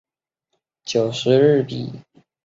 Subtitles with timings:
[0.83, 1.93] 九十日币